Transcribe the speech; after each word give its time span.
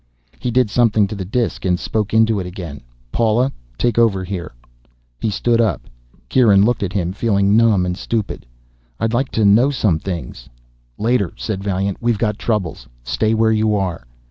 He 0.39 0.49
did 0.49 0.71
something 0.71 1.05
to 1.05 1.13
the 1.13 1.23
disk 1.25 1.63
and 1.63 1.79
spoke 1.79 2.11
into 2.11 2.39
it 2.39 2.47
again. 2.47 2.81
"Paula, 3.11 3.51
take 3.77 3.99
over 3.99 4.23
here." 4.23 4.51
He 5.19 5.29
stood 5.29 5.61
up. 5.61 5.83
Kieran 6.27 6.65
looked 6.65 6.81
up 6.81 6.85
at 6.87 6.93
him, 6.93 7.13
feeling 7.13 7.55
numb 7.55 7.85
and 7.85 7.95
stupid. 7.95 8.47
"I'd 8.99 9.13
like 9.13 9.29
to 9.33 9.45
know 9.45 9.69
some 9.69 9.99
things." 9.99 10.49
"Later," 10.97 11.33
said 11.37 11.63
Vaillant. 11.63 12.01
"We've 12.01 12.17
got 12.17 12.39
troubles. 12.39 12.87
Stay 13.03 13.35
where 13.35 13.51
you 13.51 13.75
are." 13.75 14.07